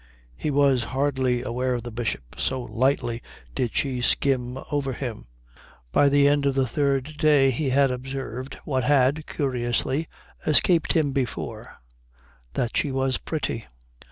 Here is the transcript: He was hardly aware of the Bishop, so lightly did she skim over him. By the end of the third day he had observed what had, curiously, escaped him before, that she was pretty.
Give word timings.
He 0.35 0.49
was 0.49 0.85
hardly 0.85 1.43
aware 1.43 1.75
of 1.75 1.83
the 1.83 1.91
Bishop, 1.91 2.23
so 2.35 2.63
lightly 2.63 3.21
did 3.53 3.75
she 3.75 4.01
skim 4.01 4.57
over 4.71 4.93
him. 4.93 5.27
By 5.91 6.09
the 6.09 6.27
end 6.27 6.47
of 6.47 6.55
the 6.55 6.65
third 6.65 7.17
day 7.19 7.51
he 7.51 7.69
had 7.69 7.91
observed 7.91 8.57
what 8.65 8.83
had, 8.83 9.27
curiously, 9.27 10.07
escaped 10.43 10.93
him 10.93 11.11
before, 11.11 11.77
that 12.55 12.75
she 12.75 12.91
was 12.91 13.19
pretty. 13.19 13.65